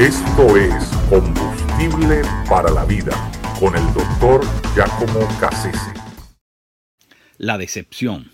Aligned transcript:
Esto 0.00 0.56
es 0.56 0.72
Combustible 1.10 2.22
para 2.48 2.70
la 2.70 2.86
Vida 2.86 3.12
con 3.60 3.76
el 3.76 3.84
doctor 3.92 4.40
Giacomo 4.74 5.28
Cassese. 5.38 5.92
La 7.36 7.58
decepción. 7.58 8.30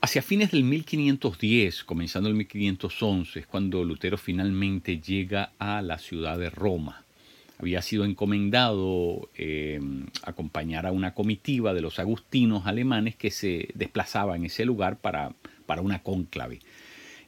Hacia 0.00 0.22
fines 0.22 0.52
del 0.52 0.64
1510, 0.64 1.84
comenzando 1.84 2.30
el 2.30 2.34
1511, 2.34 3.40
es 3.40 3.46
cuando 3.46 3.84
Lutero 3.84 4.16
finalmente 4.16 5.02
llega 5.02 5.52
a 5.58 5.82
la 5.82 5.98
ciudad 5.98 6.38
de 6.38 6.48
Roma. 6.48 7.04
Había 7.58 7.82
sido 7.82 8.06
encomendado 8.06 9.28
eh, 9.34 9.78
acompañar 10.22 10.86
a 10.86 10.92
una 10.92 11.12
comitiva 11.12 11.74
de 11.74 11.82
los 11.82 11.98
agustinos 11.98 12.64
alemanes 12.64 13.16
que 13.16 13.30
se 13.30 13.68
desplazaba 13.74 14.34
en 14.36 14.46
ese 14.46 14.64
lugar 14.64 14.96
para, 14.96 15.34
para 15.66 15.82
una 15.82 16.02
cónclave. 16.02 16.60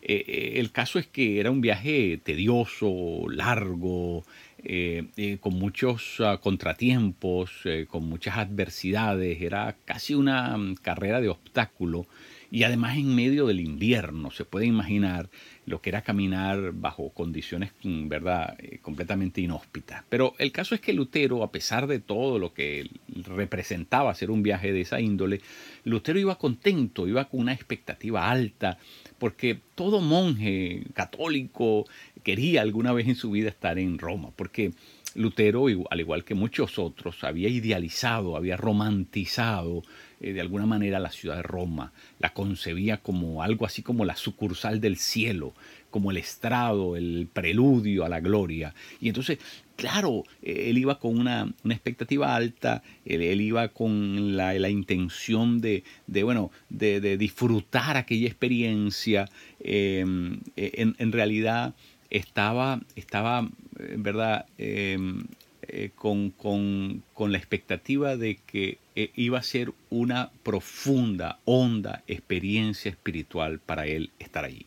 Eh, 0.09 0.25
eh, 0.27 0.53
el 0.57 0.73
caso 0.73 0.99
es 0.99 1.07
que 1.07 1.39
era 1.39 1.51
un 1.51 1.61
viaje 1.61 2.19
tedioso, 2.25 3.29
largo, 3.29 4.25
eh, 4.65 5.37
con 5.41 5.55
muchos 5.55 6.17
ah, 6.21 6.39
contratiempos, 6.39 7.51
con 7.89 8.09
muchas 8.09 8.39
adversidades, 8.39 9.43
era 9.43 9.77
casi 9.85 10.15
una 10.15 10.57
mm, 10.57 10.77
carrera 10.77 11.21
de 11.21 11.29
obstáculo 11.29 12.07
y 12.51 12.63
además 12.63 12.97
en 12.97 13.15
medio 13.15 13.47
del 13.47 13.61
invierno, 13.61 14.31
se 14.31 14.45
puede 14.45 14.67
imaginar 14.67 15.29
lo 15.67 15.83
que 15.83 15.91
era 15.91 16.03
caminar 16.03 16.73
bajo 16.73 17.11
condiciones, 17.11 17.73
mm, 17.83 18.09
¿verdad?, 18.09 18.57
completamente 18.81 19.43
inhóspitas. 19.43 20.03
Pero 20.09 20.35
el 20.39 20.51
caso 20.51 20.75
es 20.75 20.81
que 20.81 20.95
Lutero, 20.95 21.43
a 21.43 21.53
pesar 21.53 21.87
de 21.87 21.99
todo 21.99 22.39
lo 22.39 22.55
que 22.55 22.89
representaba 23.09 24.11
hacer 24.11 24.31
un 24.31 24.43
viaje 24.43 24.73
de 24.73 24.81
esa 24.81 25.01
índole, 25.01 25.43
Lutero 25.85 26.19
iba 26.19 26.39
contento, 26.39 27.07
iba 27.07 27.29
con 27.29 27.41
una 27.41 27.53
expectativa 27.53 28.31
alta, 28.31 28.79
porque 29.19 29.59
todo 29.75 30.01
monje 30.01 30.85
católico 30.95 31.87
quería 32.23 32.63
alguna 32.63 32.93
vez 32.93 33.09
en 33.09 33.17
su 33.17 33.31
vida 33.31 33.49
estar 33.49 33.79
en 33.79 33.99
Roma, 33.99 34.31
porque 34.35 34.73
Lutero, 35.15 35.67
al 35.91 36.01
igual 36.01 36.25
que 36.25 36.35
muchos 36.35 36.79
otros, 36.79 37.25
había 37.25 37.49
idealizado, 37.49 38.37
había 38.37 38.57
romantizado 38.57 39.83
eh, 40.21 40.33
de 40.33 40.41
alguna 40.41 40.67
manera 40.67 40.99
la 41.01 41.11
ciudad 41.11 41.37
de 41.37 41.43
Roma, 41.43 41.93
la 42.19 42.33
concebía 42.33 42.99
como 42.99 43.43
algo 43.43 43.67
así 43.67 43.83
como 43.83 44.05
la 44.05 44.17
sucursal 44.17 44.81
del 44.81 44.97
cielo, 44.97 45.55
como 45.91 46.11
el 46.11 46.17
estrado, 46.17 46.97
el 46.97 47.29
preludio 47.33 48.05
a 48.05 48.09
la 48.09 48.21
gloria. 48.21 48.75
Y 49.01 49.09
entonces 49.09 49.39
claro, 49.79 50.25
él 50.43 50.77
iba 50.77 50.99
con 50.99 51.19
una, 51.19 51.55
expectativa 51.65 52.35
alta, 52.35 52.83
él, 53.05 53.41
iba 53.41 53.69
con 53.69 54.37
la, 54.37 54.69
intención 54.69 55.61
de, 55.61 55.85
bueno, 56.25 56.51
de, 56.69 57.17
disfrutar 57.17 57.97
aquella 57.97 58.27
experiencia. 58.27 59.29
Em, 59.61 60.41
e, 60.57 60.93
en, 60.99 61.13
realidad 61.13 61.75
estaba, 62.11 62.81
estaba 62.97 63.49
en 63.79 64.03
verdad, 64.03 64.47
em, 64.59 65.25
eh, 65.71 65.91
con, 65.95 66.31
con, 66.31 67.03
la 67.31 67.37
expectativa 67.37 68.17
de 68.17 68.37
que 68.37 68.79
eh, 68.97 69.11
iba 69.17 69.39
a 69.39 69.43
ser 69.43 69.75
una 69.91 70.31
profunda, 70.43 71.41
honda 71.45 72.03
experiencia 72.07 72.91
espiritual 72.91 73.59
para 73.59 73.87
él 73.87 74.11
estar 74.19 74.47
allí. 74.47 74.65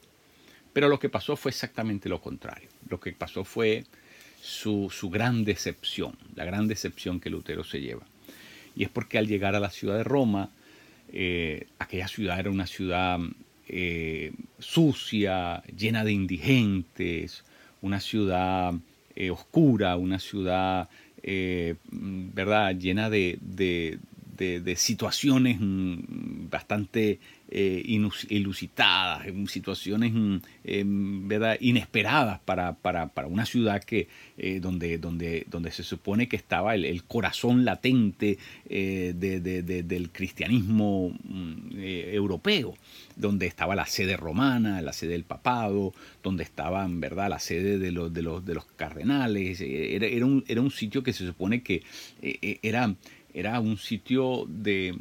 Pero 0.74 0.90
lo 0.90 1.00
que 1.00 1.10
pasó 1.10 1.36
fue 1.36 1.50
exactamente 1.50 2.08
lo 2.08 2.22
contrario. 2.22 2.70
Lo 2.88 3.00
que 3.00 3.14
pasó 3.14 3.44
fue 3.44 3.86
su, 4.44 4.92
gran 5.12 5.44
decepción, 5.44 6.16
la 6.36 6.46
gran 6.46 6.68
decepción 6.68 7.20
que 7.20 7.32
Lutero 7.32 7.64
se 7.64 7.82
lleva. 7.82 8.06
Y 8.76 8.84
es 8.84 8.90
porque 8.90 9.18
al 9.18 9.26
llegar 9.26 9.56
a 9.56 9.60
la 9.60 9.72
ciudad 9.72 9.98
de 9.98 10.04
Roma, 10.04 10.52
eh, 11.12 11.66
aquella 11.80 12.08
ciudad 12.08 12.40
era 12.40 12.52
una 12.52 12.68
ciudad 12.68 13.20
sucia, 14.60 15.64
llena 15.76 16.04
de 16.04 16.12
indigentes, 16.12 17.44
una 17.82 18.02
ciudad 18.02 18.74
eh, 19.16 19.31
oscura, 19.31 19.95
una 19.98 20.20
ciudad, 20.20 20.90
¿verdad?, 21.92 22.76
llena 22.78 23.09
de, 23.09 23.38
de, 23.42 24.00
situaciones 24.75 25.58
mm, 25.60 26.49
bastante 26.49 27.20
eh, 27.54 27.83
ilusitadas, 28.30 29.26
situaciones 29.48 30.14
mm, 30.14 30.38
em, 30.64 31.30
inesperadas 31.60 32.39
para, 32.45 32.77
una 33.27 33.45
ciudad 33.45 33.83
que, 33.83 34.08
eh, 34.38 34.61
donde, 34.61 34.98
donde, 34.98 35.45
donde 35.49 35.70
se 35.71 35.83
supone 35.83 36.30
que 36.30 36.38
estaba 36.38 36.76
el, 36.76 37.04
corazón 37.04 37.66
latente 37.66 38.38
eh, 38.70 39.14
del 39.14 40.11
cristianismo 40.11 41.10
mm, 41.10 41.77
europeo, 41.77 42.73
donde 43.17 43.48
estaba 43.48 43.76
la 43.76 43.86
sede 43.86 44.16
romana, 44.16 44.82
la 44.82 44.93
sede 44.93 45.11
del 45.11 45.26
papado, 45.26 45.93
donde 46.23 46.43
estaba 46.43 46.87
¿verdad? 46.89 47.30
la 47.30 47.39
sede 47.39 47.77
de 47.80 47.92
los, 47.92 48.14
de 48.14 48.21
los, 48.21 48.45
de 48.45 48.54
los 48.54 48.64
cardenales. 48.77 49.60
Era, 49.60 50.08
era, 50.08 50.26
un, 50.26 50.45
era 50.48 50.61
un 50.61 50.71
sitio 50.71 51.04
que 51.04 51.11
se 51.11 51.26
supone 51.26 51.64
que 51.64 51.83
era 52.21 52.95
era 53.33 53.59
un 53.59 53.77
sitio 53.77 54.45
de, 54.47 54.95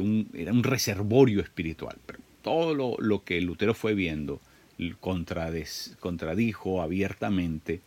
un, 0.00 0.28
era 0.34 0.52
un 0.52 0.62
reservorio 0.62 1.40
espiritual. 1.40 1.96
Pero 2.06 2.18
todo 2.42 2.98
lo, 2.98 3.24
que 3.24 3.40
Lutero 3.40 3.74
fue 3.74 3.94
viendo 3.94 4.40
contradijo 5.00 6.82
abiertamente 6.82 7.80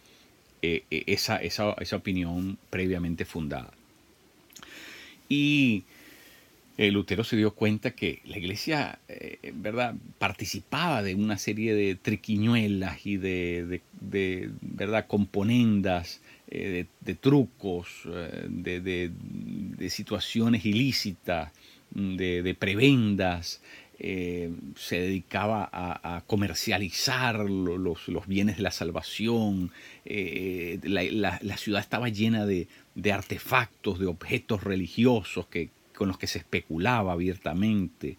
eh, 0.61 0.83
eh, 0.89 1.03
esa, 1.07 1.37
esa, 1.37 1.95
opinión 1.95 2.57
previamente 2.69 3.25
fundada. 3.25 3.73
Y 5.27 5.83
eh, 6.77 6.91
Lutero 6.91 7.23
se 7.23 7.35
dio 7.35 7.53
cuenta 7.53 7.91
que 7.91 8.21
la 8.25 8.37
iglesia, 8.37 8.99
¿verdad?, 9.53 9.95
participaba 10.19 11.03
de 11.03 11.15
una 11.15 11.37
serie 11.37 11.73
de 11.73 11.95
triquiñuelas 11.95 13.05
y 13.05 13.17
de, 13.17 13.81
de 14.01 14.49
¿verdad?, 14.61 15.07
componendas 15.07 16.21
eh, 16.47 16.85
de, 17.01 17.15
trucos, 17.15 17.87
eh, 18.05 18.47
de, 19.77 19.89
situaciones 19.89 20.65
ilícitas, 20.65 21.51
de, 21.91 22.55
prebendas, 22.57 23.61
eh, 23.97 24.51
se 24.75 24.99
dedicaba 24.99 25.69
a, 25.71 26.23
comercializar 26.27 27.39
los, 27.49 28.27
bienes 28.27 28.57
de 28.57 28.63
la 28.63 28.71
salvación, 28.71 29.71
la, 30.03 31.57
ciudad 31.57 31.81
estaba 31.81 32.09
llena 32.09 32.45
de, 32.45 32.67
artefactos, 33.11 33.99
de 33.99 34.07
objetos 34.07 34.63
religiosos 34.63 35.47
que, 35.47 35.69
con 35.95 36.07
los 36.07 36.17
que 36.17 36.27
se 36.27 36.39
especulaba 36.39 37.13
abiertamente. 37.13 38.17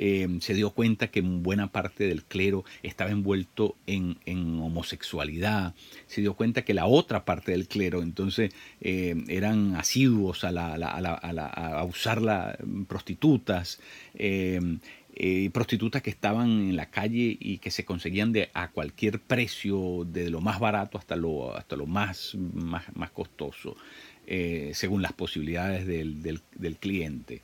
Em, 0.00 0.40
se 0.40 0.54
dio 0.54 0.70
cuenta 0.70 1.08
que 1.08 1.20
buena 1.20 1.72
parte 1.72 2.06
del 2.06 2.22
clero 2.22 2.64
estaba 2.84 3.10
envuelto 3.10 3.74
en, 3.88 4.16
homosexualidad, 4.60 5.74
se 6.06 6.20
dio 6.20 6.34
cuenta 6.34 6.62
que 6.62 6.72
la 6.72 6.86
otra 6.86 7.24
parte 7.24 7.50
del 7.50 7.66
clero 7.66 8.00
entonces 8.02 8.52
em, 8.80 9.24
eran 9.28 9.74
asiduos 9.74 10.44
a, 10.44 10.50
a, 10.50 11.84
usar 11.84 12.22
la, 12.22 12.56
prostitutas, 12.86 13.80
em, 14.14 14.78
eh, 15.16 15.50
prostitutas 15.52 16.00
que 16.00 16.10
estaban 16.10 16.48
en 16.48 16.76
la 16.76 16.90
calle 16.90 17.36
y 17.40 17.58
que 17.58 17.72
se 17.72 17.84
conseguían 17.84 18.32
de, 18.32 18.50
a 18.54 18.70
cualquier 18.70 19.18
precio, 19.18 20.06
de 20.06 20.30
lo 20.30 20.40
más 20.40 20.60
barato 20.60 20.96
hasta 20.96 21.16
lo, 21.16 21.56
hasta 21.56 21.74
lo 21.74 21.86
más, 21.86 22.36
más, 22.36 23.10
costoso, 23.10 23.76
eh, 24.28 24.70
según 24.74 25.02
las 25.02 25.12
posibilidades 25.12 25.88
del, 25.88 26.22
del 26.22 26.76
cliente. 26.76 27.42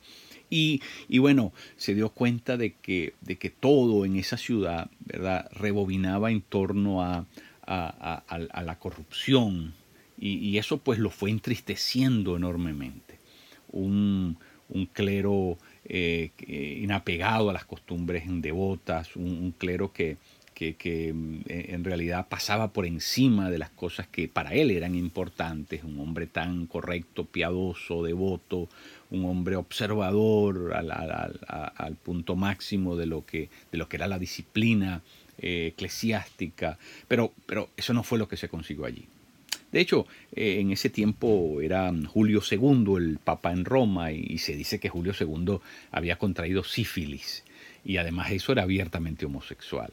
Y, 0.49 0.81
bueno, 1.17 1.53
se 1.75 1.93
dio 1.95 2.09
cuenta 2.09 2.57
de 2.57 2.73
que, 2.73 3.13
de 3.21 3.37
que 3.37 3.49
todo 3.49 4.05
en 4.05 4.15
esa 4.15 4.37
ciudad 4.37 4.89
¿verdad? 4.99 5.49
rebobinaba 5.51 6.31
en 6.31 6.41
torno 6.41 7.01
a, 7.01 7.25
la 7.67 8.77
corrupción 8.79 9.73
y, 10.17 10.57
eso 10.57 10.77
pues 10.77 10.99
lo 10.99 11.09
fue 11.09 11.29
entristeciendo 11.29 12.35
enormemente. 12.35 13.19
Un, 13.71 14.37
clero 14.93 15.57
eh, 15.83 16.31
inapegado 16.81 17.49
a 17.49 17.53
las 17.53 17.65
costumbres 17.65 18.23
devotas, 18.27 19.15
un, 19.15 19.53
clero 19.57 19.91
que, 19.93 20.17
que, 20.55 21.09
en 21.09 21.83
realidad 21.83 22.27
pasaba 22.27 22.71
por 22.73 22.85
encima 22.87 23.51
de 23.51 23.59
las 23.59 23.69
cosas 23.69 24.07
que 24.07 24.27
para 24.27 24.53
él 24.53 24.71
eran 24.71 24.95
importantes, 24.95 25.83
un 25.83 25.99
hombre 25.99 26.25
tan 26.25 26.65
correcto, 26.65 27.25
piadoso, 27.25 28.03
devoto, 28.03 28.69
un 29.11 29.25
hombre 29.25 29.57
observador 29.57 30.73
al, 30.73 31.95
punto 31.97 32.35
máximo 32.35 32.95
de 32.95 33.05
lo, 33.05 33.25
que, 33.25 33.49
de 33.71 33.77
lo 33.77 33.87
que 33.87 33.97
era 33.97 34.07
la 34.07 34.17
disciplina 34.17 35.01
eh, 35.37 35.67
eclesiástica, 35.73 36.79
pero, 37.07 37.33
pero 37.45 37.69
eso 37.77 37.93
no 37.93 38.03
fue 38.03 38.17
lo 38.17 38.27
que 38.27 38.37
se 38.37 38.49
consiguió 38.49 38.85
allí. 38.85 39.05
De 39.75 39.81
hecho, 39.81 40.07
eh, 40.33 40.61
en 40.61 40.71
ese 40.71 40.89
tiempo 40.89 41.59
era 41.59 41.93
Julio 42.07 42.41
II 42.49 42.95
el 42.95 43.19
papa 43.21 43.51
en 43.51 43.65
Roma 43.65 44.13
y, 44.13 44.37
se 44.37 44.55
dice 44.55 44.79
que 44.79 44.87
Julio 44.87 45.11
II 45.19 45.59
había 45.91 46.17
contraído 46.17 46.63
sífilis 46.63 47.43
y 47.83 47.97
además 47.97 48.31
eso 48.31 48.53
era 48.53 48.63
abiertamente 48.63 49.25
homosexual. 49.25 49.91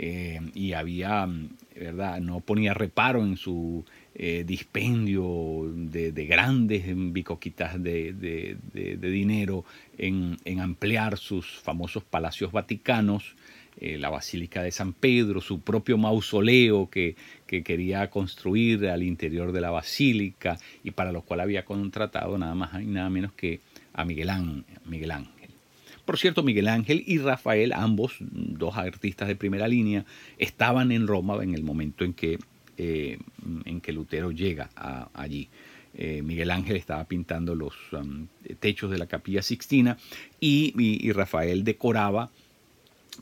Eh, 0.00 0.40
y 0.54 0.74
había, 0.74 1.28
¿verdad? 1.74 2.20
No 2.20 2.38
ponía 2.38 2.72
reparo 2.72 3.24
en 3.24 3.36
su 3.36 3.84
eh, 4.14 4.44
dispendio 4.46 5.72
de, 5.74 6.12
grandes 6.24 6.84
bicoquitas 7.12 7.82
de, 7.82 8.56
dinero 8.72 9.64
en, 9.98 10.36
ampliar 10.60 11.18
sus 11.18 11.58
famosos 11.58 12.04
palacios 12.04 12.52
vaticanos 12.52 13.34
la 13.80 14.10
Basílica 14.10 14.60
de 14.64 14.72
San 14.72 14.92
Pedro, 14.92 15.40
su 15.40 15.60
propio 15.60 15.96
mausoleo 15.98 16.90
que, 16.90 17.14
que, 17.46 17.62
quería 17.62 18.10
construir 18.10 18.88
al 18.88 19.04
interior 19.04 19.52
de 19.52 19.60
la 19.60 19.70
basílica 19.70 20.58
y 20.82 20.90
para 20.90 21.12
lo 21.12 21.22
cual 21.22 21.38
había 21.38 21.64
contratado 21.64 22.36
nada 22.38 22.56
más 22.56 22.82
y 22.82 22.86
nada 22.86 23.08
menos 23.08 23.32
que 23.34 23.60
a 23.92 24.04
Miguel 24.04 24.30
Ángel. 24.30 25.37
Por 26.08 26.16
cierto, 26.16 26.42
Miguel 26.42 26.68
Ángel 26.68 27.04
y 27.06 27.18
Rafael, 27.18 27.74
ambos 27.74 28.16
dos 28.20 28.78
artistas 28.78 29.28
de 29.28 29.36
primera 29.36 29.68
línea, 29.68 30.06
estaban 30.38 30.90
en 30.90 31.06
Roma 31.06 31.44
en 31.44 31.52
el 31.52 31.62
momento 31.62 32.02
en 32.02 32.14
que, 32.14 32.38
eh, 32.78 33.18
en 33.66 33.80
que 33.82 33.92
Lutero 33.92 34.30
llega 34.30 34.70
allí. 35.12 35.50
Eh, 35.92 36.22
Miguel 36.22 36.50
Ángel 36.50 36.76
estaba 36.76 37.04
pintando 37.04 37.54
los 37.54 37.74
um, 37.92 38.26
techos 38.58 38.90
de 38.90 38.96
la 38.96 39.04
capilla 39.04 39.42
Sixtina 39.42 39.98
y, 40.40 41.12
Rafael 41.12 41.62
decoraba 41.62 42.30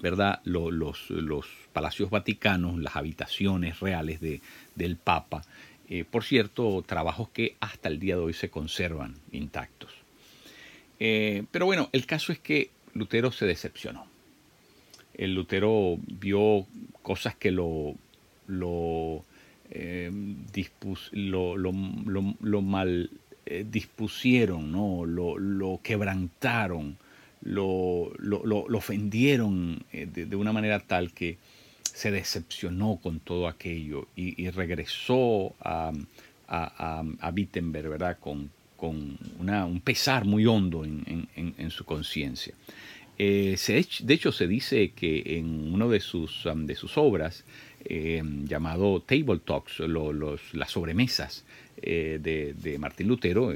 ¿verdad? 0.00 0.40
Los, 0.44 1.10
los, 1.10 1.48
palacios 1.72 2.08
vaticanos, 2.08 2.78
las 2.78 2.94
habitaciones 2.94 3.80
reales 3.80 4.20
de, 4.20 4.40
del 4.76 4.94
Papa. 4.94 5.42
Eh, 5.88 6.04
por 6.08 6.22
cierto, 6.22 6.84
trabajos 6.86 7.30
que 7.30 7.56
hasta 7.58 7.88
el 7.88 7.98
día 7.98 8.14
de 8.14 8.22
hoy 8.22 8.32
se 8.32 8.48
conservan 8.48 9.16
intactos. 9.32 9.90
pero 10.98 11.66
bueno, 11.66 11.90
el 11.92 12.06
caso 12.06 12.30
es 12.30 12.38
que 12.38 12.75
Lutero 12.98 13.32
se 13.32 13.46
decepcionó. 13.46 14.06
El 15.14 15.34
Lutero 15.34 15.98
vio 16.06 16.66
cosas 17.02 17.34
que 17.34 17.50
lo, 17.50 17.94
lo, 18.46 19.24
eh, 19.70 20.10
lo, 21.12 22.62
mal 22.62 23.10
eh, 23.46 23.66
dispusieron, 23.68 24.72
¿no? 24.72 25.04
lo, 25.06 25.80
quebrantaron, 25.82 26.96
lo, 27.42 28.12
ofendieron 28.74 29.84
eh, 29.92 30.06
de, 30.06 30.36
una 30.36 30.52
manera 30.52 30.80
tal 30.80 31.12
que 31.12 31.38
se 31.82 32.10
decepcionó 32.10 32.98
con 33.02 33.20
todo 33.20 33.48
aquello 33.48 34.06
y, 34.16 34.50
regresó 34.50 35.54
a, 35.60 35.92
a, 36.48 37.32
Wittenberg 37.34 37.88
¿verdad? 37.88 38.18
Con, 38.20 38.50
con 38.76 39.18
un 39.38 39.80
pesar 39.82 40.24
muy 40.24 40.46
hondo 40.46 40.84
en 40.84 41.70
su 41.70 41.84
conciencia. 41.84 42.54
Eh, 43.18 43.56
de 44.02 44.14
hecho, 44.14 44.30
se 44.30 44.46
dice 44.46 44.90
que 44.90 45.38
en 45.38 45.72
una 45.72 45.86
de 45.86 46.00
sus, 46.00 46.44
um, 46.46 46.66
de 46.66 46.74
sus 46.74 46.98
obras, 46.98 47.44
eh, 47.84 48.22
llamado 48.44 49.00
Table 49.00 49.40
Talks, 49.44 49.80
las 50.52 50.70
sobremesas 50.70 51.44
eh, 51.80 52.18
de, 52.20 52.54
de, 52.54 52.78
Martín 52.78 53.08
Lutero, 53.08 53.52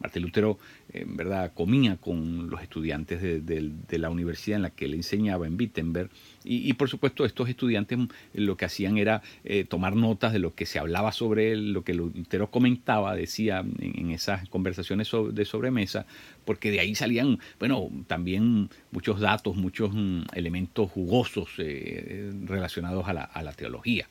Martín 0.00 0.22
Lutero 0.22 0.58
en 0.94 1.16
verdad 1.16 1.52
comía 1.54 1.96
con 1.96 2.48
los 2.48 2.62
estudiantes 2.62 3.20
de, 3.20 3.98
la 3.98 4.10
universidad 4.10 4.56
en 4.56 4.62
la 4.62 4.70
que 4.70 4.86
él 4.86 4.94
enseñaba 4.94 5.46
en 5.46 5.56
Wittenberg 5.58 6.10
y, 6.44 6.72
por 6.74 6.90
supuesto 6.90 7.24
estos 7.24 7.48
estudiantes 7.48 7.98
lo 8.34 8.56
que 8.56 8.66
hacían 8.66 8.98
era 8.98 9.22
eh, 9.44 9.64
tomar 9.64 9.96
notas 9.96 10.32
de 10.32 10.38
lo 10.38 10.54
que 10.54 10.66
se 10.66 10.78
hablaba 10.78 11.10
sobre 11.12 11.52
él, 11.52 11.72
lo 11.72 11.84
que 11.84 11.94
Lutero 11.94 12.50
comentaba, 12.50 13.14
decía 13.16 13.64
en, 13.80 14.10
esas 14.10 14.48
conversaciones 14.50 15.10
de 15.32 15.44
sobremesa, 15.44 16.06
porque 16.44 16.70
de 16.70 16.80
ahí 16.80 16.94
salían, 16.94 17.38
bueno, 17.58 17.90
también 18.06 18.68
muchos 18.90 19.20
datos, 19.20 19.56
muchos 19.56 19.92
mm, 19.94 20.22
elementos 20.34 20.90
jugosos 20.90 21.48
eh, 21.58 22.30
relacionados 22.44 23.08
a 23.08 23.14
la, 23.14 23.52
teología. 23.54 24.06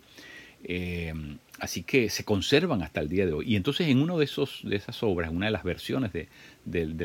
Eh, 0.64 1.14
así 1.60 1.84
que 1.84 2.10
se 2.10 2.24
conservan 2.24 2.82
hasta 2.82 3.02
el 3.02 3.10
día 3.10 3.26
de 3.26 3.34
hoy. 3.34 3.46
Y 3.48 3.56
entonces 3.56 3.88
en 3.88 4.02
una 4.02 4.16
de, 4.16 4.26
esos, 4.26 4.62
de 4.64 4.76
esas 4.76 5.04
obras, 5.04 5.32
una 5.32 5.48
de 5.48 5.52
las 5.52 5.64
versiones 5.64 6.12
de, 6.14 6.28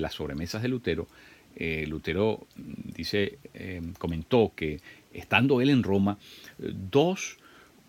las 0.01 0.15
sobremesas 0.15 0.63
de 0.63 0.69
Lutero, 0.69 1.09
eh, 1.57 1.87
Lutero 1.89 2.47
dice, 2.57 3.39
eh, 3.55 3.83
comentó 3.99 4.53
que 4.55 4.81
estando 5.13 5.61
él 5.61 5.71
en 5.71 5.83
Roma, 5.83 6.19
dos 6.59 7.39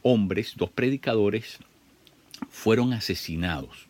hombres, 0.01 0.53
dos 0.55 0.71
predicadores, 0.71 1.59
fueron 2.49 2.93
asesinados, 2.93 3.87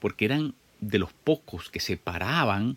porque 0.00 0.24
eran 0.24 0.54
de 0.80 0.98
los 0.98 1.12
pocos 1.12 1.70
que 1.70 1.80
se 1.80 1.96
paraban 1.96 2.76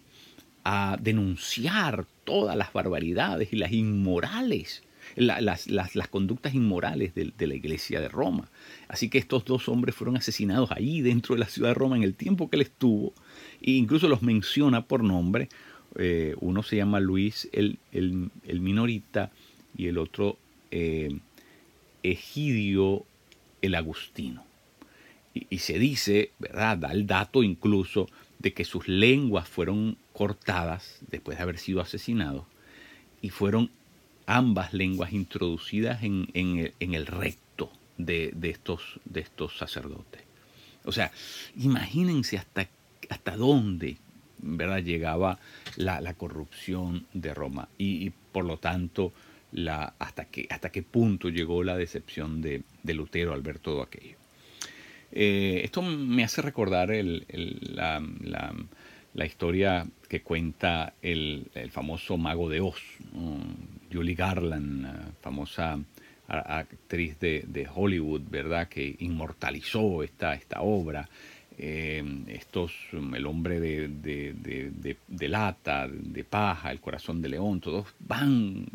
a 0.63 0.97
denunciar 1.01 2.05
todas 2.23 2.55
las 2.55 2.71
barbaridades 2.71 3.51
y 3.51 3.57
las 3.57 3.71
inmorales 3.71 4.83
las, 5.15 5.67
conductas 6.09 6.53
inmorales 6.53 7.13
de, 7.15 7.47
la 7.47 7.55
iglesia 7.55 8.01
de 8.01 8.09
Roma. 8.09 8.49
Así 8.87 9.09
que 9.09 9.17
estos 9.17 9.45
dos 9.45 9.69
hombres 9.69 9.95
fueron 9.95 10.17
asesinados 10.17 10.71
ahí 10.71 11.01
dentro 11.01 11.35
de 11.35 11.39
la 11.39 11.47
ciudad 11.47 11.69
de 11.69 11.75
Roma 11.75 11.95
en 11.95 12.03
el 12.03 12.15
tiempo 12.15 12.49
que 12.49 12.57
él 12.57 12.63
estuvo, 12.63 13.13
e 13.61 13.71
incluso 13.71 14.07
los 14.07 14.21
menciona 14.21 14.85
por 14.85 15.03
nombre. 15.03 15.49
Eh, 15.97 16.35
uno 16.41 16.63
se 16.63 16.75
llama 16.75 16.99
Luis 16.99 17.47
el, 17.53 17.79
el, 17.93 18.59
Minorita 18.59 19.31
y 19.77 19.87
el 19.87 19.97
otro 19.97 20.37
eh, 20.71 21.17
Egidio 22.03 23.05
el 23.61 23.75
Agustino. 23.75 24.43
Y, 25.33 25.47
y, 25.49 25.59
se 25.59 25.79
dice, 25.79 26.31
¿verdad? 26.39 26.77
Da 26.77 26.91
el 26.91 27.07
dato 27.07 27.43
incluso 27.43 28.07
de 28.39 28.53
que 28.53 28.65
sus 28.65 28.87
lenguas 28.87 29.47
fueron 29.47 29.97
cortadas 30.13 30.99
después 31.09 31.37
de 31.37 31.43
haber 31.43 31.57
sido 31.57 31.81
asesinados 31.81 32.45
y 33.21 33.29
fueron 33.29 33.71
ambas 34.25 34.73
lenguas 34.73 35.13
introducidas 35.13 36.03
en, 36.03 36.73
el, 36.79 37.05
recto 37.05 37.71
de, 37.97 38.33
estos, 38.43 38.99
sacerdotes. 39.57 40.21
O 40.83 40.91
sea, 40.91 41.11
imagínense 41.57 42.37
hasta, 42.37 42.67
dónde 43.37 43.97
llegaba 44.83 45.39
la, 45.77 46.13
corrupción 46.13 47.05
de 47.13 47.33
Roma 47.33 47.67
y, 47.77 48.09
por 48.31 48.45
lo 48.45 48.57
tanto 48.57 49.13
hasta, 49.99 50.25
qué, 50.25 50.83
punto 50.83 51.29
llegó 51.29 51.63
la 51.63 51.77
decepción 51.77 52.41
de, 52.41 52.63
Lutero 52.83 53.33
al 53.33 53.41
ver 53.41 53.59
todo 53.59 53.81
aquello. 53.81 54.17
Eh, 55.11 55.61
esto 55.63 55.81
me 55.81 56.23
hace 56.23 56.41
recordar 56.41 56.89
la 59.13 59.25
historia 59.25 59.87
que 60.09 60.21
cuenta 60.21 60.93
el, 61.01 61.49
famoso 61.71 62.17
mago 62.17 62.49
de 62.49 62.59
Oz, 62.61 62.81
Julie 63.95 64.15
Garland, 64.15 65.13
famosa 65.21 65.79
actriz 66.27 67.19
de, 67.19 67.67
Hollywood, 67.73 68.23
¿verdad? 68.29 68.67
Que 68.67 68.95
inmortalizó 68.99 70.03
esta, 70.03 70.33
esta 70.33 70.61
obra. 70.61 71.07
Eh, 71.57 72.03
estos, 72.27 72.73
el 72.91 73.25
hombre 73.25 73.61
de, 73.61 73.87
de, 73.87 75.29
lata, 75.29 75.87
de 75.87 76.23
paja, 76.25 76.69
el 76.71 76.81
corazón 76.81 77.21
de 77.21 77.29
león, 77.29 77.61
todos 77.61 77.87
van 77.99 78.65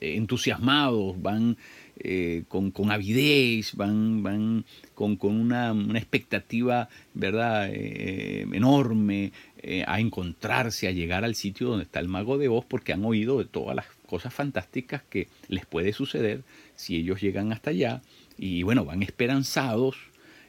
entusiasmados, 0.00 1.20
van 1.20 1.58
eh, 1.98 2.44
con, 2.48 2.70
con, 2.70 2.90
avidez, 2.90 3.74
van, 3.74 4.22
van 4.22 4.64
con, 4.94 5.16
con 5.16 5.38
una, 5.38 5.72
una, 5.72 5.98
expectativa 5.98 6.88
¿verdad? 7.12 7.68
Eh, 7.70 8.46
enorme 8.52 9.32
eh, 9.66 9.82
a 9.86 9.98
encontrarse, 9.98 10.88
a 10.88 10.90
llegar 10.90 11.24
al 11.24 11.34
sitio 11.34 11.68
donde 11.68 11.84
está 11.84 11.98
el 11.98 12.08
mago 12.08 12.36
de 12.36 12.48
Oz, 12.48 12.66
porque 12.66 12.92
han 12.92 13.04
oído 13.04 13.38
de 13.38 13.46
todas 13.46 13.74
las 13.74 13.86
cosas 14.06 14.34
fantásticas 14.34 15.02
que 15.08 15.28
les 15.48 15.64
puede 15.64 15.94
suceder 15.94 16.42
si 16.76 16.96
ellos 16.96 17.22
llegan 17.22 17.50
hasta 17.50 17.70
allá. 17.70 18.02
Y 18.36 18.62
bueno, 18.62 18.84
van 18.84 19.02
esperanzados, 19.02 19.96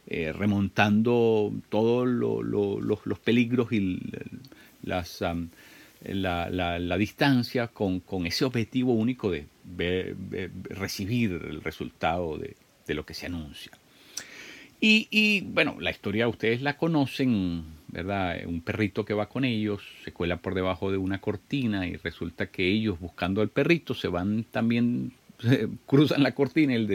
remontando 0.08 1.54
todos 1.70 2.08
los 2.08 3.20
peligros 3.20 3.72
y 3.72 4.00
las 4.84 5.24
la, 6.04 6.98
distancia 6.98 7.68
con, 7.68 8.04
ese 8.26 8.46
objetivo 8.46 8.94
único 8.94 9.32
de 9.32 9.46
recibir 10.70 11.32
el 11.32 11.62
resultado 11.62 12.38
de, 12.38 12.56
lo 12.94 13.06
que 13.06 13.14
se 13.14 13.28
anuncia. 13.28 13.72
Y, 14.80 15.42
bueno, 15.42 15.78
la 15.80 15.90
historia 15.90 16.28
ustedes 16.28 16.62
la 16.62 16.78
conocen, 16.78 17.64
¿verdad? 17.96 18.46
Un 18.46 18.62
perrito 18.62 19.06
que 19.06 19.14
va 19.14 19.30
con 19.30 19.46
ellos, 19.46 19.82
se 20.04 20.12
cuela 20.12 20.38
por 20.38 20.54
debajo 20.54 20.92
de 20.92 20.98
una 20.98 21.22
cortina 21.22 21.88
y 21.88 21.96
resulta 21.96 22.48
que 22.48 22.68
ellos 22.68 23.00
buscando 23.00 23.42
al 23.42 23.50
perrito 23.50 23.94
se 23.94 24.10
van 24.10 24.44
también, 24.44 25.14
cruzan 25.86 26.22
la 26.22 26.34
cortina 26.34 26.76
y, 26.76 26.88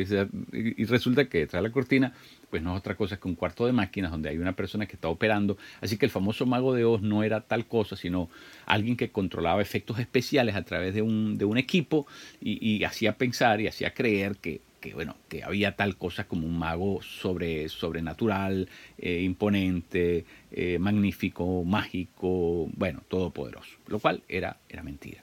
y 0.53 0.85
resulta 0.85 1.29
que 1.29 1.39
detrás 1.39 1.63
de 1.63 1.69
la 1.69 1.73
cortina 1.73 2.13
pues 2.51 2.63
no 2.63 2.73
es 2.73 2.79
otra 2.79 2.97
cosa 2.97 3.17
que 3.17 3.29
un 3.29 3.37
cuarto 3.37 3.65
de 3.65 3.73
máquinas 3.73 4.11
donde 4.11 4.29
hay 4.29 4.39
una 4.39 4.55
persona 4.55 4.87
que 4.87 4.97
está 4.97 5.09
operando. 5.09 5.57
Así 5.81 5.97
que 5.97 6.05
el 6.05 6.11
famoso 6.11 6.45
mago 6.45 6.75
de 6.75 6.85
Oz 6.85 7.01
no 7.01 7.23
era 7.23 7.41
tal 7.41 7.67
cosa, 7.67 7.97
sino 7.97 8.29
alguien 8.67 8.97
que 8.97 9.11
controlaba 9.11 9.63
efectos 9.63 9.99
especiales 10.01 10.57
a 10.57 10.63
través 10.63 10.95
de 10.95 11.03
un, 11.03 11.39
de 11.39 11.45
un 11.45 11.57
equipo 11.57 12.07
y, 12.41 12.83
hacía 12.85 13.17
pensar 13.17 13.61
y 13.61 13.69
hacía 13.69 13.95
creer 13.95 14.37
que, 14.37 14.61
bueno, 14.95 15.17
que 15.29 15.45
había 15.45 15.77
tal 15.77 15.97
cosa 15.97 16.27
como 16.27 16.47
un 16.47 16.59
mago 16.59 17.03
sobre, 17.03 17.69
sobrenatural, 17.69 18.69
eh, 18.99 19.21
imponente, 19.21 20.25
eh, 20.51 20.79
magnífico, 20.79 21.65
mágico, 21.65 22.69
bueno, 22.75 23.03
todopoderoso, 23.09 23.77
lo 23.87 23.99
cual 23.99 24.23
era, 24.29 24.57
era 24.69 24.83
mentira. 24.83 25.23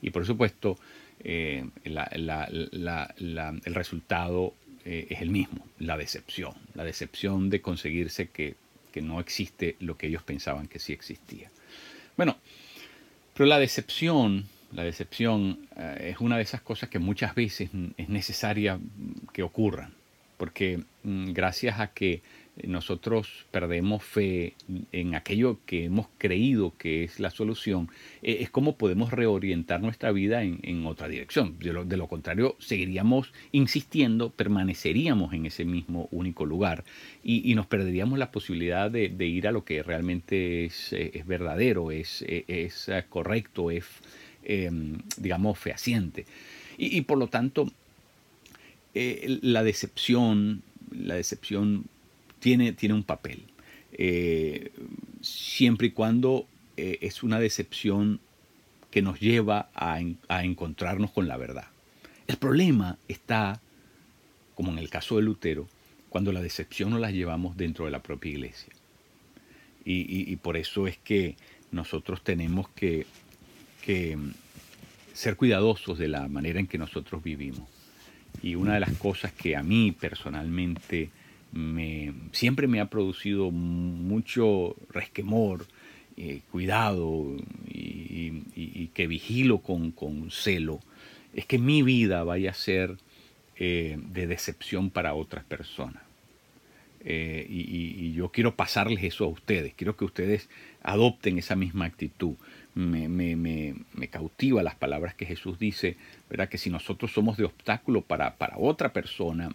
Y 0.00 0.10
por 0.10 0.24
supuesto, 0.24 0.78
eh, 1.24 1.68
el 1.84 3.74
resultado 3.74 4.54
es 4.84 5.20
el 5.20 5.30
mismo, 5.30 5.64
la 5.78 5.96
decepción, 5.96 6.54
la 6.74 6.84
decepción 6.84 7.50
de 7.50 7.60
conseguirse 7.60 8.28
que, 8.28 8.56
no 9.00 9.20
existe 9.20 9.76
lo 9.80 9.96
que 9.96 10.08
ellos 10.08 10.22
pensaban 10.22 10.68
que 10.68 10.78
sí 10.78 10.92
existía. 10.92 11.50
Bueno, 12.16 12.36
pero 13.32 13.46
la 13.46 13.58
decepción, 13.58 14.44
La 14.72 14.84
decepción 14.84 15.68
eh, 15.76 16.12
es 16.14 16.20
una 16.20 16.36
de 16.36 16.42
esas 16.42 16.62
cosas 16.62 16.88
que 16.88 16.98
muchas 16.98 17.34
veces 17.34 17.70
es 17.96 18.08
necesaria 18.08 18.78
que 19.32 19.42
ocurran, 19.42 19.92
porque 20.38 20.82
mm, 21.02 21.32
gracias 21.32 21.78
a 21.78 21.88
que 21.88 22.22
nosotros 22.64 23.46
perdemos 23.50 24.02
fe 24.02 24.54
en 24.92 25.14
aquello 25.14 25.58
que 25.64 25.84
hemos 25.84 26.08
creído 26.18 26.74
que 26.76 27.04
es 27.04 27.18
la 27.18 27.30
solución, 27.30 27.88
eh, 28.22 28.38
es 28.40 28.50
como 28.50 28.76
podemos 28.76 29.10
reorientar 29.10 29.80
nuestra 29.80 30.12
vida 30.12 30.42
en, 30.42 30.86
otra 30.86 31.08
dirección. 31.08 31.58
De 31.58 31.96
lo, 31.96 32.06
contrario, 32.08 32.56
seguiríamos 32.58 33.32
insistiendo, 33.52 34.30
permaneceríamos 34.30 35.32
en 35.32 35.46
ese 35.46 35.64
mismo 35.64 36.08
único 36.10 36.44
lugar 36.44 36.84
y, 37.24 37.54
nos 37.54 37.66
perderíamos 37.66 38.18
la 38.18 38.30
posibilidad 38.30 38.90
de, 38.90 39.26
ir 39.26 39.48
a 39.48 39.52
lo 39.52 39.64
que 39.64 39.82
realmente 39.82 40.66
es, 40.66 40.92
eh, 40.92 41.22
verdadero, 41.26 41.90
es, 41.90 42.24
es, 42.28 42.90
correcto, 43.08 43.70
es, 43.70 43.86
em, 44.44 44.98
digamos, 45.16 45.58
fehaciente. 45.58 46.26
Y, 46.78 47.02
por 47.02 47.18
lo 47.18 47.28
tanto, 47.28 47.70
eh, 48.94 49.38
la 49.42 49.62
decepción, 49.62 50.62
la 50.90 51.14
decepción 51.14 51.84
tiene, 52.40 52.72
tiene 52.72 52.94
un 52.94 53.04
papel. 53.04 53.44
Eh, 53.92 54.72
siempre 55.20 55.88
y 55.88 55.90
cuando 55.90 56.46
eh, 56.76 56.98
es 57.02 57.22
una 57.22 57.38
decepción 57.38 58.20
que 58.90 59.02
nos 59.02 59.20
lleva 59.20 59.70
a, 59.74 60.00
encontrarnos 60.42 61.10
con 61.10 61.28
la 61.28 61.36
verdad. 61.36 61.66
El 62.26 62.36
problema 62.36 62.98
está, 63.08 63.60
como 64.54 64.72
en 64.72 64.78
el 64.78 64.90
caso 64.90 65.16
de 65.16 65.22
Lutero, 65.22 65.68
cuando 66.08 66.32
la 66.32 66.42
decepción 66.42 66.90
nos 66.90 67.00
la 67.00 67.10
llevamos 67.10 67.56
dentro 67.56 67.86
de 67.86 67.90
la 67.90 68.02
propia 68.02 68.32
iglesia. 68.32 68.72
Y, 69.84 70.36
por 70.36 70.56
eso 70.56 70.86
es 70.86 70.96
que 70.98 71.36
nosotros 71.72 72.22
tenemos 72.22 72.68
que, 72.68 73.06
que, 73.82 74.16
ser 75.12 75.36
cuidadosos 75.36 75.98
de 75.98 76.08
la 76.08 76.28
manera 76.28 76.58
en 76.60 76.66
que 76.66 76.78
nosotros 76.78 77.22
vivimos. 77.22 77.68
Y 78.42 78.54
una 78.54 78.74
de 78.74 78.80
las 78.80 78.92
cosas 78.94 79.32
que 79.32 79.56
a 79.56 79.62
mí 79.62 79.92
personalmente 79.92 81.10
me, 81.52 82.12
siempre 82.32 82.66
me 82.66 82.80
ha 82.80 82.86
producido 82.86 83.50
mucho 83.50 84.74
resquemor, 84.90 85.66
eh, 86.16 86.40
cuidado 86.50 87.36
y, 87.68 88.88
que 88.94 89.06
vigilo 89.06 89.58
con, 89.58 90.30
celo, 90.30 90.80
es 91.34 91.46
que 91.46 91.58
mi 91.58 91.82
vida 91.82 92.24
vaya 92.24 92.50
a 92.50 92.54
ser 92.54 92.98
eh, 93.56 93.98
de 93.98 94.26
decepción 94.26 94.90
para 94.90 95.14
otras 95.14 95.44
personas. 95.44 96.02
Eh, 97.04 97.46
y, 97.48 98.12
yo 98.12 98.28
quiero 98.30 98.54
pasarles 98.54 99.02
eso 99.02 99.24
a 99.24 99.28
ustedes, 99.28 99.72
quiero 99.74 99.96
que 99.96 100.04
ustedes 100.04 100.48
adopten 100.82 101.38
esa 101.38 101.56
misma 101.56 101.86
actitud. 101.86 102.34
Me, 102.74 103.08
me, 103.08 103.36
me, 103.36 104.08
cautiva 104.08 104.62
las 104.62 104.74
palabras 104.74 105.14
que 105.14 105.26
Jesús 105.26 105.58
dice, 105.58 105.96
¿verdad? 106.30 106.48
que 106.48 106.56
si 106.56 106.70
nosotros 106.70 107.12
somos 107.12 107.36
de 107.36 107.44
obstáculo 107.44 108.00
para, 108.00 108.34
otra 108.56 108.92
persona, 108.92 109.50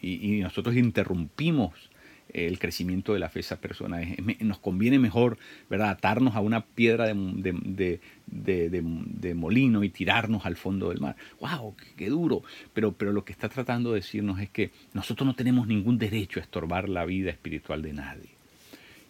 y, 0.00 0.40
nosotros 0.40 0.74
interrumpimos 0.76 1.90
el 2.32 2.58
crecimiento 2.58 3.12
de 3.12 3.20
la 3.20 3.28
fe 3.28 3.40
esa 3.40 3.60
persona. 3.60 4.00
Nos 4.40 4.58
conviene 4.58 4.98
mejor 4.98 5.38
¿verdad? 5.70 5.90
atarnos 5.90 6.34
a 6.34 6.40
una 6.40 6.64
piedra 6.64 7.06
de, 7.06 8.00
de, 8.26 9.34
molino 9.34 9.84
y 9.84 9.90
tirarnos 9.90 10.44
al 10.46 10.56
fondo 10.56 10.88
del 10.88 11.00
mar. 11.00 11.16
¡Wow! 11.40 11.76
¡Qué, 11.96 12.08
duro! 12.08 12.42
Pero, 12.72 12.92
pero 12.92 13.12
lo 13.12 13.24
que 13.24 13.32
está 13.32 13.48
tratando 13.48 13.90
de 13.90 14.00
decirnos 14.00 14.40
es 14.40 14.50
que 14.50 14.70
nosotros 14.94 15.26
no 15.26 15.34
tenemos 15.34 15.66
ningún 15.66 15.98
derecho 15.98 16.40
a 16.40 16.42
estorbar 16.42 16.88
la 16.88 17.04
vida 17.04 17.30
espiritual 17.30 17.82
de 17.82 17.92
nadie. 17.92 18.34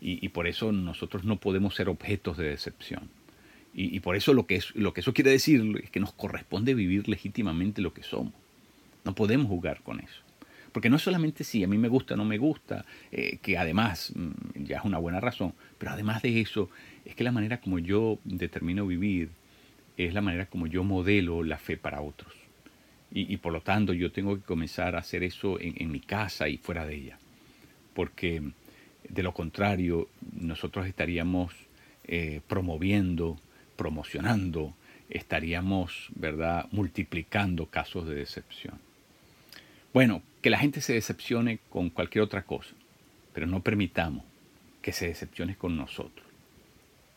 Y, 0.07 0.29
por 0.29 0.47
eso 0.47 0.71
nosotros 0.71 1.25
no 1.25 1.37
podemos 1.37 1.75
ser 1.75 1.89
objetos 1.89 2.37
de 2.37 2.51
decepción. 2.51 3.09
Y, 3.77 3.99
por 4.01 4.15
eso 4.15 4.33
lo 4.35 4.47
que, 4.47 4.55
es, 4.55 4.73
lo 4.77 4.95
que 4.95 5.01
eso 5.01 5.13
quiere 5.13 5.33
decir 5.33 5.81
es 5.83 5.91
que 5.91 5.99
nos 5.99 6.13
corresponde 6.13 6.75
vivir 6.75 7.09
legítimamente 7.09 7.83
lo 7.83 7.93
que 7.93 8.05
somos. 8.05 8.33
No 9.05 9.17
podemos 9.17 9.49
jugar 9.49 9.83
con 9.83 9.99
eso. 9.99 10.23
Porque 10.71 10.89
no 10.89 10.97
es 10.97 11.03
solamente 11.03 11.43
si 11.43 11.65
a 11.65 11.67
mí 11.67 11.77
me 11.77 11.89
gusta 11.89 12.15
o 12.15 12.17
no 12.17 12.25
me 12.25 12.39
gusta, 12.39 12.85
eh, 13.11 13.39
que 13.43 13.59
además 13.59 14.13
mm, 14.15 14.65
ya 14.65 14.79
es 14.79 14.85
una 14.85 14.99
buena 14.99 15.21
razón, 15.21 15.55
pero 15.79 15.91
además 15.91 16.23
de 16.23 16.41
eso, 16.41 16.71
es 17.05 17.17
que 17.17 17.25
la 17.25 17.33
manera 17.33 17.61
como 17.61 17.81
yo 17.81 18.19
determino 18.25 18.87
vivir 18.87 19.31
es 19.97 20.15
la 20.15 20.21
manera 20.21 20.47
como 20.47 20.67
yo 20.67 20.85
modelo 20.85 21.43
la 21.43 21.59
fe 21.59 21.77
para 21.77 22.01
otros. 22.01 22.33
Y, 23.17 23.37
por 23.37 23.53
lo 23.53 23.61
tanto 23.61 23.93
yo 23.93 24.11
tengo 24.11 24.35
que 24.35 24.43
comenzar 24.43 24.97
a 24.97 24.99
hacer 24.99 25.23
eso 25.23 25.61
en, 25.61 25.93
mi 25.93 26.01
casa 26.01 26.49
y 26.49 26.57
fuera 26.57 26.85
de 26.85 26.97
ella. 26.97 27.19
Porque 27.95 28.43
de 29.09 29.23
lo 29.23 29.33
contrario, 29.33 30.09
nosotros 30.33 30.89
estaríamos 30.89 31.53
eh, 32.09 32.41
promoviendo, 32.49 33.39
promocionando, 33.77 34.75
estaríamos, 35.09 36.09
¿verdad?, 36.15 36.67
multiplicando 36.71 37.67
casos 37.67 38.07
de 38.07 38.15
decepción. 38.15 38.79
Bueno, 39.93 40.23
que 40.43 40.51
la 40.51 40.59
gente 40.59 40.81
se 40.81 40.93
decepcione 40.93 41.61
con 41.71 41.91
cualquier 41.91 42.23
otra 42.25 42.43
cosa, 42.43 42.75
pero 43.33 43.47
no 43.47 43.63
permitamos 43.63 44.25
que 44.83 44.93
se 44.93 45.07
decepcione 45.07 45.57
con 45.57 45.77
nosotros, 45.77 46.27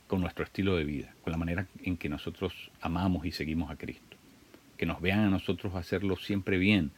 con 0.08 0.22
nuestro 0.22 0.46
estilo 0.46 0.76
de 0.78 0.84
vida, 0.84 1.14
con 1.24 1.32
la 1.32 1.38
manera 1.38 1.68
en 1.84 1.98
que 1.98 2.08
nosotros 2.08 2.72
amamos 2.80 3.26
y 3.26 3.32
seguimos 3.32 3.72
a 3.72 3.76
Cristo. 3.76 4.16
Que 4.78 4.86
nos 4.86 5.02
vean 5.02 5.20
a 5.20 5.30
nosotros 5.30 5.76
hacerlo 5.76 6.18
siempre 6.18 6.58
bien, 6.58 6.92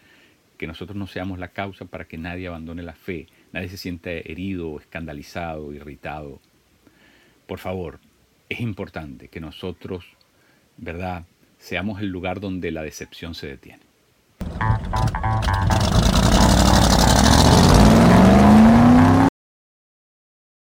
que 0.57 0.67
nosotros 0.67 0.97
no 0.97 1.07
seamos 1.07 1.39
la 1.39 1.47
causa 1.47 1.85
para 1.85 2.05
que 2.05 2.17
nadie 2.17 2.47
abandone 2.47 2.83
la 2.83 2.93
fe, 2.93 3.27
nadie 3.53 3.69
se 3.69 3.77
sienta 3.77 4.11
herido, 4.11 4.77
escandalizado, 4.79 5.73
irritado. 5.73 6.41
Por 7.47 7.59
favor, 7.59 7.99
es 8.49 8.59
importante 8.59 9.27
que 9.27 9.39
nosotros, 9.39 10.05
¿verdad?, 10.77 11.25
seamos 11.59 12.01
el 12.01 12.07
lugar 12.07 12.39
donde 12.39 12.71
la 12.71 12.81
decepción 12.81 13.35
se 13.35 13.47
detiene. 13.47 13.83